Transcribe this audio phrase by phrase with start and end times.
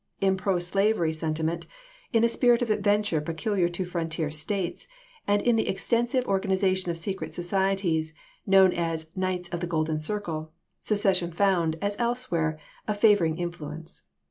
[0.19, 1.67] In pro slavery senti ment,
[2.11, 4.87] in a spirit of adventure peculiar to frontier States,
[5.27, 8.11] and in the extensive organization of secret societies
[8.47, 14.01] known as" Knights of the Golden Circle," secession found, as elsewhere, a favoring influ ence.